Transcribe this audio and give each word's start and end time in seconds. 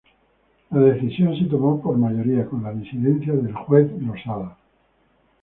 La 0.71 0.79
decisión 0.79 1.37
se 1.37 1.45
tomó 1.45 1.79
por 1.79 1.95
mayoría, 1.95 2.43
con 2.47 2.63
la 2.63 2.73
disidencia 2.73 3.33
del 3.33 3.53
juez 3.53 3.87
Losada. 4.01 4.57